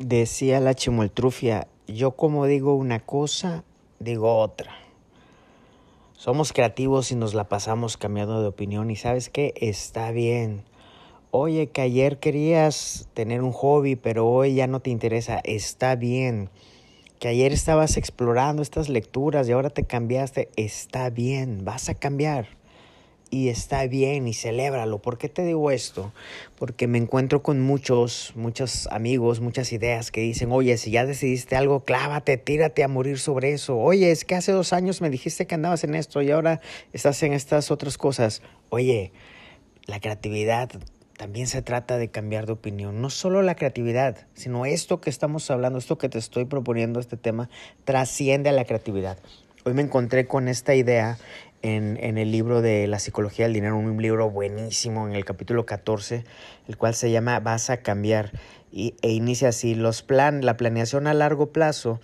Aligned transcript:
Decía 0.00 0.58
la 0.58 0.74
chimoltrufia, 0.74 1.68
yo 1.86 2.16
como 2.16 2.46
digo 2.46 2.74
una 2.74 2.98
cosa, 2.98 3.62
digo 4.00 4.38
otra. 4.38 4.72
Somos 6.14 6.52
creativos 6.52 7.12
y 7.12 7.14
nos 7.14 7.32
la 7.32 7.48
pasamos 7.48 7.96
cambiando 7.96 8.42
de 8.42 8.48
opinión 8.48 8.90
y 8.90 8.96
sabes 8.96 9.30
qué, 9.30 9.54
está 9.56 10.10
bien. 10.10 10.64
Oye, 11.30 11.68
que 11.68 11.80
ayer 11.80 12.18
querías 12.18 13.08
tener 13.14 13.40
un 13.40 13.52
hobby, 13.52 13.94
pero 13.94 14.26
hoy 14.26 14.56
ya 14.56 14.66
no 14.66 14.80
te 14.80 14.90
interesa, 14.90 15.40
está 15.44 15.94
bien. 15.94 16.50
Que 17.20 17.28
ayer 17.28 17.52
estabas 17.52 17.96
explorando 17.96 18.62
estas 18.62 18.88
lecturas 18.88 19.48
y 19.48 19.52
ahora 19.52 19.70
te 19.70 19.84
cambiaste, 19.84 20.48
está 20.56 21.08
bien, 21.08 21.64
vas 21.64 21.88
a 21.88 21.94
cambiar 21.94 22.48
y 23.34 23.48
está 23.48 23.84
bien 23.88 24.28
y 24.28 24.32
celébralo. 24.32 25.02
¿Por 25.02 25.18
qué 25.18 25.28
te 25.28 25.44
digo 25.44 25.72
esto? 25.72 26.12
Porque 26.56 26.86
me 26.86 26.98
encuentro 26.98 27.42
con 27.42 27.60
muchos, 27.60 28.32
muchos 28.36 28.86
amigos, 28.92 29.40
muchas 29.40 29.72
ideas 29.72 30.12
que 30.12 30.20
dicen, 30.20 30.52
oye, 30.52 30.76
si 30.76 30.92
ya 30.92 31.04
decidiste 31.04 31.56
algo, 31.56 31.80
clávate, 31.80 32.36
tírate 32.36 32.84
a 32.84 32.88
morir 32.88 33.18
sobre 33.18 33.52
eso. 33.52 33.76
Oye, 33.76 34.12
es 34.12 34.24
que 34.24 34.36
hace 34.36 34.52
dos 34.52 34.72
años 34.72 35.00
me 35.00 35.10
dijiste 35.10 35.48
que 35.48 35.56
andabas 35.56 35.82
en 35.82 35.96
esto 35.96 36.22
y 36.22 36.30
ahora 36.30 36.60
estás 36.92 37.20
en 37.24 37.32
estas 37.32 37.72
otras 37.72 37.98
cosas. 37.98 38.40
Oye, 38.68 39.10
la 39.86 39.98
creatividad 39.98 40.70
también 41.18 41.48
se 41.48 41.60
trata 41.60 41.98
de 41.98 42.12
cambiar 42.12 42.46
de 42.46 42.52
opinión. 42.52 43.00
No 43.00 43.10
solo 43.10 43.42
la 43.42 43.56
creatividad, 43.56 44.28
sino 44.34 44.64
esto 44.64 45.00
que 45.00 45.10
estamos 45.10 45.50
hablando, 45.50 45.80
esto 45.80 45.98
que 45.98 46.08
te 46.08 46.18
estoy 46.18 46.44
proponiendo, 46.44 47.00
este 47.00 47.16
tema, 47.16 47.50
trasciende 47.84 48.50
a 48.50 48.52
la 48.52 48.64
creatividad. 48.64 49.18
Hoy 49.66 49.72
me 49.72 49.80
encontré 49.80 50.26
con 50.26 50.46
esta 50.46 50.74
idea 50.74 51.18
en, 51.64 52.18
el 52.18 52.30
libro 52.30 52.60
de 52.60 52.86
La 52.86 52.98
psicología 52.98 53.46
del 53.46 53.54
dinero, 53.54 53.78
un 53.78 54.00
libro 54.00 54.30
buenísimo 54.30 55.08
en 55.08 55.14
el 55.14 55.24
capítulo 55.24 55.64
14, 55.64 56.24
el 56.68 56.76
cual 56.76 56.94
se 56.94 57.10
llama 57.10 57.40
Vas 57.40 57.70
a 57.70 57.78
cambiar 57.78 58.32
y, 58.70 58.94
e 59.00 59.12
inicia 59.12 59.48
así, 59.48 59.74
los 59.74 60.02
plan, 60.02 60.44
la 60.44 60.58
planeación 60.58 61.06
a 61.06 61.14
largo 61.14 61.52
plazo 61.52 62.00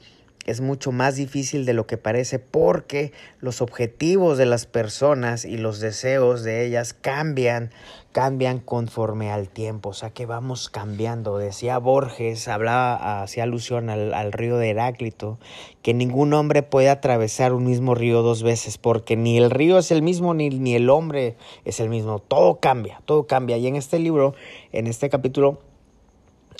es 0.46 0.60
mucho 0.60 0.90
más 0.90 1.16
difícil 1.16 1.66
de 1.66 1.74
lo 1.74 1.86
que 1.86 1.98
parece 1.98 2.38
porque 2.38 3.12
los 3.40 3.60
objetivos 3.60 4.38
de 4.38 4.46
las 4.46 4.66
personas 4.66 5.44
y 5.44 5.58
los 5.58 5.80
deseos 5.80 6.42
de 6.42 6.64
ellas 6.64 6.94
cambian, 6.94 7.70
cambian 8.12 8.58
conforme 8.58 9.30
al 9.30 9.48
tiempo, 9.48 9.90
o 9.90 9.92
sea 9.92 10.10
que 10.10 10.24
vamos 10.24 10.70
cambiando. 10.70 11.36
Decía 11.36 11.78
Borges, 11.78 12.48
hablaba, 12.48 13.22
hacía 13.22 13.42
alusión 13.42 13.90
al, 13.90 14.14
al, 14.14 14.32
río 14.32 14.56
de 14.56 14.70
Heráclito, 14.70 15.38
que 15.82 15.92
ningún 15.92 16.32
hombre 16.32 16.62
puede 16.62 16.88
atravesar 16.88 17.52
un 17.52 17.66
mismo 17.66 17.94
río 17.94 18.22
dos 18.22 18.42
veces 18.42 18.78
porque 18.78 19.16
ni 19.16 19.36
el 19.36 19.50
río 19.50 19.78
es 19.78 19.90
el 19.90 20.02
mismo 20.02 20.32
ni, 20.32 20.48
ni 20.48 20.74
el 20.74 20.88
hombre 20.88 21.36
es 21.64 21.80
el 21.80 21.90
mismo, 21.90 22.18
todo 22.18 22.60
cambia, 22.60 23.02
todo 23.04 23.26
cambia. 23.26 23.58
Y 23.58 23.66
en 23.66 23.76
este 23.76 23.98
libro, 23.98 24.34
en 24.72 24.86
este 24.86 25.10
capítulo, 25.10 25.60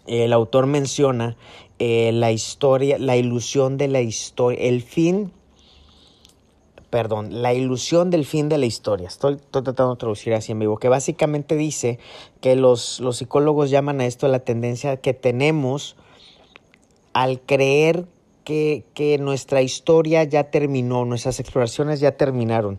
el 0.06 0.32
autor 0.32 0.66
menciona 0.66 1.36
eh, 1.78 2.12
la 2.12 2.30
historia, 2.30 2.98
la 2.98 3.16
ilusión 3.16 3.78
de 3.78 3.88
la 3.88 4.00
historia, 4.00 4.60
el 4.60 4.82
fin, 4.82 5.32
perdón, 6.90 7.42
la 7.42 7.54
ilusión 7.54 8.10
del 8.10 8.24
fin 8.24 8.48
de 8.48 8.58
la 8.58 8.66
historia. 8.66 9.08
Estoy, 9.08 9.34
estoy, 9.34 9.62
tratando 9.62 9.94
de 9.94 9.98
traducir 9.98 10.34
así 10.34 10.52
en 10.52 10.58
vivo, 10.58 10.76
que 10.78 10.88
básicamente 10.88 11.56
dice 11.56 11.98
que 12.40 12.56
los, 12.56 13.00
los 13.00 13.16
psicólogos 13.16 13.70
llaman 13.70 14.00
a 14.00 14.06
esto 14.06 14.28
la 14.28 14.40
tendencia 14.40 14.96
que 14.98 15.14
tenemos 15.14 15.96
al 17.12 17.40
creer 17.40 18.06
que, 18.44 18.84
que, 18.94 19.18
nuestra 19.18 19.62
historia 19.62 20.24
ya 20.24 20.50
terminó, 20.50 21.04
nuestras 21.04 21.40
exploraciones 21.40 22.00
ya 22.00 22.16
terminaron. 22.16 22.78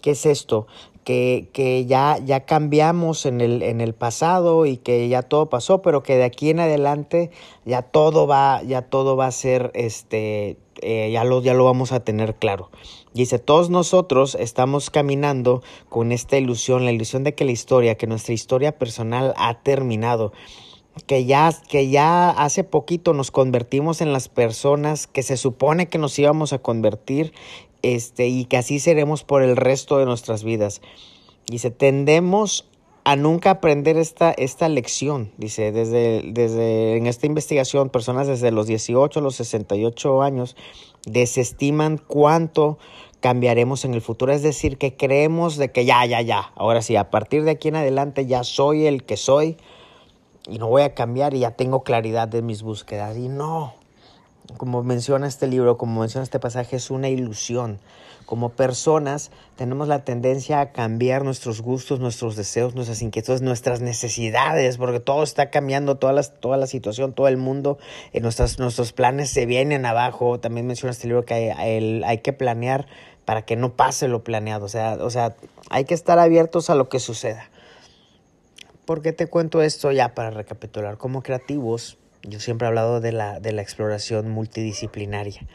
¿Qué 0.00 0.12
es 0.12 0.26
esto? 0.26 0.66
Que, 1.04 1.48
que 1.52 1.84
ya, 1.84 2.18
ya 2.24 2.44
cambiamos 2.44 3.26
en 3.26 3.40
el, 3.40 3.62
en 3.62 3.80
el 3.80 3.92
pasado 3.92 4.66
y 4.66 4.76
que 4.76 5.08
ya 5.08 5.22
todo 5.22 5.46
pasó, 5.50 5.82
pero 5.82 6.04
que 6.04 6.16
de 6.16 6.22
aquí 6.22 6.50
en 6.50 6.60
adelante 6.60 7.30
ya 7.64 7.82
todo 7.82 8.28
va, 8.28 8.62
ya 8.62 8.82
todo 8.82 9.16
va 9.16 9.26
a 9.26 9.32
ser, 9.32 9.72
este, 9.74 10.58
eh, 10.80 11.10
ya, 11.12 11.24
lo, 11.24 11.42
ya 11.42 11.54
lo 11.54 11.64
vamos 11.64 11.90
a 11.90 12.00
tener 12.00 12.36
claro. 12.36 12.70
Dice, 13.14 13.38
todos 13.38 13.68
nosotros 13.68 14.36
estamos 14.36 14.90
caminando 14.90 15.62
con 15.88 16.12
esta 16.12 16.38
ilusión, 16.38 16.84
la 16.84 16.92
ilusión 16.92 17.24
de 17.24 17.34
que 17.34 17.44
la 17.44 17.52
historia, 17.52 17.96
que 17.96 18.06
nuestra 18.06 18.32
historia 18.32 18.78
personal 18.78 19.34
ha 19.36 19.62
terminado 19.62 20.32
que 21.06 21.24
ya, 21.24 21.52
que 21.68 21.88
ya 21.88 22.30
hace 22.30 22.64
poquito 22.64 23.14
nos 23.14 23.30
convertimos 23.30 24.00
en 24.00 24.12
las 24.12 24.28
personas 24.28 25.06
que 25.06 25.22
se 25.22 25.36
supone 25.36 25.88
que 25.88 25.98
nos 25.98 26.18
íbamos 26.18 26.52
a 26.52 26.58
convertir 26.58 27.32
este, 27.82 28.28
y 28.28 28.44
que 28.44 28.56
así 28.56 28.78
seremos 28.78 29.24
por 29.24 29.42
el 29.42 29.56
resto 29.56 29.98
de 29.98 30.04
nuestras 30.04 30.44
vidas. 30.44 30.82
Dice, 31.46 31.70
tendemos 31.70 32.68
a 33.04 33.16
nunca 33.16 33.50
aprender 33.50 33.96
esta, 33.96 34.30
esta 34.30 34.68
lección. 34.68 35.32
Dice, 35.36 35.72
desde, 35.72 36.22
desde 36.24 36.96
en 36.96 37.06
esta 37.06 37.26
investigación, 37.26 37.90
personas 37.90 38.28
desde 38.28 38.52
los 38.52 38.66
18 38.66 39.18
a 39.18 39.22
los 39.22 39.34
68 39.36 40.22
años 40.22 40.56
desestiman 41.04 41.98
cuánto 41.98 42.78
cambiaremos 43.20 43.84
en 43.84 43.94
el 43.94 44.00
futuro. 44.00 44.32
Es 44.32 44.42
decir, 44.42 44.78
que 44.78 44.96
creemos 44.96 45.56
de 45.56 45.72
que 45.72 45.84
ya, 45.84 46.04
ya, 46.06 46.20
ya. 46.20 46.52
Ahora 46.54 46.82
sí, 46.82 46.96
a 46.96 47.10
partir 47.10 47.44
de 47.44 47.52
aquí 47.52 47.68
en 47.68 47.76
adelante 47.76 48.26
ya 48.26 48.44
soy 48.44 48.86
el 48.86 49.04
que 49.04 49.16
soy 49.16 49.56
y 50.48 50.58
no 50.58 50.68
voy 50.68 50.82
a 50.82 50.94
cambiar 50.94 51.34
y 51.34 51.40
ya 51.40 51.52
tengo 51.52 51.82
claridad 51.82 52.28
de 52.28 52.42
mis 52.42 52.62
búsquedas. 52.62 53.16
Y 53.16 53.28
no, 53.28 53.74
como 54.56 54.82
menciona 54.82 55.26
este 55.26 55.46
libro, 55.46 55.76
como 55.76 56.00
menciona 56.00 56.24
este 56.24 56.38
pasaje, 56.38 56.76
es 56.76 56.90
una 56.90 57.08
ilusión. 57.08 57.78
Como 58.26 58.50
personas 58.50 59.30
tenemos 59.56 59.88
la 59.88 60.04
tendencia 60.04 60.60
a 60.60 60.72
cambiar 60.72 61.24
nuestros 61.24 61.60
gustos, 61.60 62.00
nuestros 62.00 62.34
deseos, 62.34 62.74
nuestras 62.74 63.02
inquietudes, 63.02 63.42
nuestras 63.42 63.80
necesidades, 63.80 64.78
porque 64.78 65.00
todo 65.00 65.22
está 65.22 65.50
cambiando, 65.50 65.96
toda 65.96 66.12
la, 66.12 66.22
toda 66.22 66.56
la 66.56 66.66
situación, 66.66 67.12
todo 67.12 67.28
el 67.28 67.36
mundo, 67.36 67.78
eh, 68.12 68.20
nuestras, 68.20 68.58
nuestros 68.58 68.92
planes 68.92 69.28
se 69.30 69.44
vienen 69.44 69.84
abajo. 69.84 70.40
También 70.40 70.66
menciona 70.66 70.92
este 70.92 71.08
libro 71.08 71.24
que 71.24 71.34
hay, 71.34 71.76
el, 71.76 72.04
hay 72.04 72.18
que 72.18 72.32
planear 72.32 72.86
para 73.24 73.42
que 73.42 73.56
no 73.56 73.74
pase 73.74 74.08
lo 74.08 74.24
planeado. 74.24 74.64
O 74.64 74.68
sea, 74.68 74.94
o 75.00 75.10
sea, 75.10 75.34
hay 75.68 75.84
que 75.84 75.94
estar 75.94 76.18
abiertos 76.18 76.70
a 76.70 76.74
lo 76.74 76.88
que 76.88 77.00
suceda. 77.00 77.50
¿Por 78.92 79.00
qué 79.00 79.14
te 79.14 79.26
cuento 79.26 79.62
esto 79.62 79.90
ya 79.90 80.14
para 80.14 80.30
recapitular? 80.30 80.98
Como 80.98 81.22
creativos, 81.22 81.96
yo 82.24 82.40
siempre 82.40 82.66
he 82.66 82.68
hablado 82.68 83.00
de 83.00 83.10
la, 83.10 83.40
de 83.40 83.52
la 83.52 83.62
exploración 83.62 84.28
multidisciplinaria. 84.28 85.46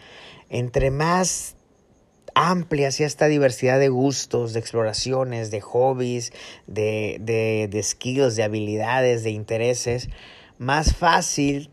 Entre 0.49 0.89
más 0.89 1.55
amplia 2.33 2.91
sea 2.91 3.05
esta 3.05 3.27
diversidad 3.27 3.77
de 3.77 3.89
gustos, 3.89 4.53
de 4.53 4.59
exploraciones, 4.59 5.51
de 5.51 5.61
hobbies, 5.61 6.33
de, 6.65 7.17
de, 7.19 7.67
de 7.69 7.83
skills, 7.83 8.35
de 8.37 8.41
habilidades, 8.41 9.23
de 9.23 9.29
intereses, 9.29 10.09
más 10.57 10.95
fácil 10.95 11.69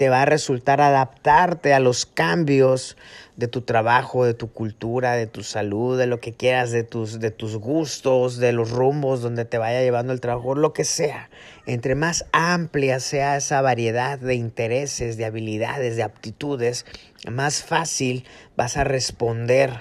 te 0.00 0.08
va 0.08 0.22
a 0.22 0.24
resultar 0.24 0.80
adaptarte 0.80 1.74
a 1.74 1.78
los 1.78 2.06
cambios 2.06 2.96
de 3.36 3.48
tu 3.48 3.60
trabajo, 3.60 4.24
de 4.24 4.32
tu 4.32 4.50
cultura, 4.50 5.12
de 5.12 5.26
tu 5.26 5.42
salud, 5.42 5.98
de 5.98 6.06
lo 6.06 6.20
que 6.20 6.32
quieras, 6.32 6.70
de 6.70 6.84
tus, 6.84 7.20
de 7.20 7.30
tus 7.30 7.58
gustos, 7.58 8.38
de 8.38 8.52
los 8.52 8.70
rumbos 8.70 9.20
donde 9.20 9.44
te 9.44 9.58
vaya 9.58 9.82
llevando 9.82 10.14
el 10.14 10.22
trabajo, 10.22 10.54
lo 10.54 10.72
que 10.72 10.84
sea. 10.84 11.28
Entre 11.66 11.96
más 11.96 12.24
amplia 12.32 12.98
sea 12.98 13.36
esa 13.36 13.60
variedad 13.60 14.18
de 14.18 14.36
intereses, 14.36 15.18
de 15.18 15.26
habilidades, 15.26 15.96
de 15.96 16.02
aptitudes, 16.02 16.86
más 17.30 17.62
fácil 17.62 18.24
vas 18.56 18.78
a 18.78 18.84
responder 18.84 19.80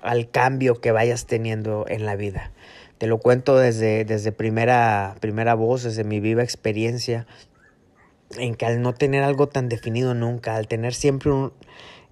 al 0.00 0.30
cambio 0.30 0.80
que 0.80 0.90
vayas 0.90 1.26
teniendo 1.26 1.84
en 1.86 2.06
la 2.06 2.16
vida. 2.16 2.50
Te 2.96 3.08
lo 3.08 3.18
cuento 3.18 3.58
desde, 3.58 4.06
desde 4.06 4.32
primera, 4.32 5.16
primera 5.20 5.52
voz, 5.52 5.82
desde 5.82 6.02
mi 6.02 6.18
viva 6.20 6.42
experiencia 6.42 7.26
en 8.38 8.54
que 8.54 8.66
al 8.66 8.82
no 8.82 8.94
tener 8.94 9.22
algo 9.22 9.48
tan 9.48 9.68
definido 9.68 10.14
nunca, 10.14 10.56
al 10.56 10.68
tener 10.68 10.94
siempre 10.94 11.30
un, 11.30 11.52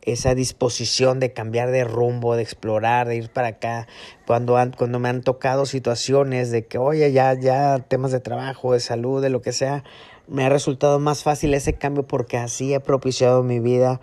esa 0.03 0.35
disposición 0.35 1.21
de 1.21 1.33
cambiar 1.33 1.71
de 1.71 1.85
rumbo, 1.85 2.37
de 2.37 2.43
explorar, 2.43 3.07
de 3.09 3.17
ir 3.17 3.31
para 3.31 3.49
acá, 3.49 3.87
cuando, 4.27 4.57
han, 4.57 4.73
cuando 4.73 4.99
me 4.99 5.09
han 5.09 5.23
tocado 5.23 5.67
situaciones 5.67 6.51
de 6.51 6.67
que, 6.67 6.79
oye, 6.79 7.13
ya, 7.13 7.35
ya 7.35 7.79
temas 7.79 8.13
de 8.13 8.21
trabajo, 8.21 8.73
de 8.73 8.81
salud, 8.81 9.23
de 9.23 9.31
lo 9.31 9.43
que 9.43 9.53
sea, 9.53 9.85
me 10.27 10.45
ha 10.45 10.49
resultado 10.49 10.99
más 10.99 11.23
fácil 11.23 11.55
ese 11.55 11.75
cambio 11.75 12.07
porque 12.07 12.39
así 12.39 12.73
he 12.73 12.81
propiciado 12.81 13.43
mi 13.43 13.59
vida 13.59 14.01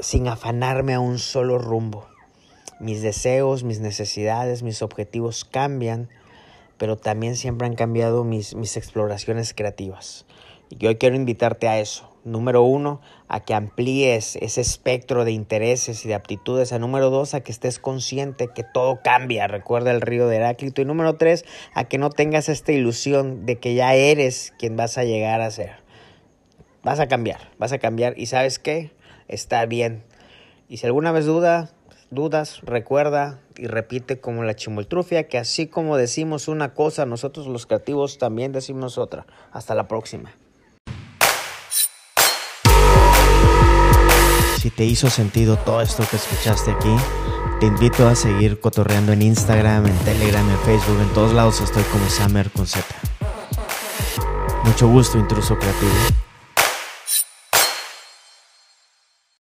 sin 0.00 0.28
afanarme 0.28 0.94
a 0.94 1.00
un 1.00 1.18
solo 1.18 1.58
rumbo. 1.58 2.06
Mis 2.80 3.00
deseos, 3.00 3.62
mis 3.62 3.80
necesidades, 3.80 4.62
mis 4.62 4.82
objetivos 4.82 5.44
cambian, 5.44 6.08
pero 6.78 6.96
también 6.96 7.36
siempre 7.36 7.66
han 7.66 7.74
cambiado 7.74 8.24
mis, 8.24 8.54
mis 8.54 8.76
exploraciones 8.76 9.54
creativas. 9.54 10.26
Y 10.68 10.76
yo 10.76 10.96
quiero 10.98 11.16
invitarte 11.16 11.68
a 11.68 11.78
eso. 11.78 12.10
Número 12.24 12.62
uno, 12.62 13.00
a 13.28 13.40
que 13.40 13.54
amplíes 13.54 14.34
ese 14.36 14.60
espectro 14.60 15.24
de 15.24 15.30
intereses 15.30 16.04
y 16.04 16.08
de 16.08 16.14
aptitudes. 16.14 16.72
A 16.72 16.80
número 16.80 17.08
dos, 17.08 17.34
a 17.34 17.40
que 17.40 17.52
estés 17.52 17.78
consciente 17.78 18.48
que 18.52 18.64
todo 18.64 19.00
cambia. 19.02 19.46
Recuerda 19.46 19.92
el 19.92 20.00
río 20.00 20.26
de 20.26 20.36
Heráclito. 20.36 20.82
Y 20.82 20.84
número 20.84 21.14
tres, 21.14 21.44
a 21.72 21.84
que 21.84 21.98
no 21.98 22.10
tengas 22.10 22.48
esta 22.48 22.72
ilusión 22.72 23.46
de 23.46 23.58
que 23.60 23.74
ya 23.74 23.94
eres 23.94 24.52
quien 24.58 24.76
vas 24.76 24.98
a 24.98 25.04
llegar 25.04 25.40
a 25.40 25.50
ser. 25.52 25.76
Vas 26.82 26.98
a 26.98 27.06
cambiar, 27.06 27.52
vas 27.58 27.72
a 27.72 27.78
cambiar. 27.78 28.18
Y 28.18 28.26
sabes 28.26 28.58
qué? 28.58 28.90
Está 29.28 29.64
bien. 29.66 30.02
Y 30.68 30.78
si 30.78 30.86
alguna 30.86 31.12
vez 31.12 31.26
duda, 31.26 31.70
dudas, 32.10 32.60
recuerda 32.62 33.40
y 33.56 33.66
repite 33.66 34.20
como 34.20 34.42
la 34.44 34.54
chimoltrufia, 34.54 35.28
que 35.28 35.38
así 35.38 35.66
como 35.66 35.96
decimos 35.96 36.48
una 36.48 36.74
cosa, 36.74 37.06
nosotros 37.06 37.46
los 37.46 37.66
creativos 37.66 38.18
también 38.18 38.52
decimos 38.52 38.98
otra. 38.98 39.26
Hasta 39.52 39.74
la 39.74 39.88
próxima. 39.88 40.32
Si 44.58 44.70
te 44.70 44.84
hizo 44.84 45.08
sentido 45.10 45.56
todo 45.56 45.80
esto 45.80 46.04
que 46.10 46.16
escuchaste 46.16 46.72
aquí, 46.72 46.96
te 47.60 47.66
invito 47.66 48.06
a 48.08 48.14
seguir 48.14 48.60
cotorreando 48.60 49.12
en 49.12 49.22
Instagram, 49.22 49.86
en 49.86 49.96
Telegram, 50.00 50.48
en 50.48 50.58
Facebook, 50.58 51.00
en 51.00 51.12
todos 51.14 51.32
lados 51.32 51.60
estoy 51.60 51.84
como 51.84 52.08
Summer 52.08 52.50
con 52.50 52.66
Z. 52.66 52.84
Mucho 54.64 54.88
gusto, 54.88 55.18
intruso 55.18 55.56
creativo. 55.56 56.25